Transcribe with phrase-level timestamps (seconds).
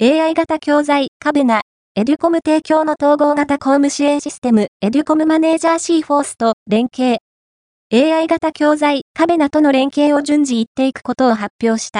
[0.00, 1.62] AI 型教材カベナ、
[1.96, 7.18] エデュコム提供の統合型公務支援システムエデュコムマネージャー C フォースと連携。
[7.92, 11.96] AI 型教材カベナとの連携を順次言っていくことを発表した。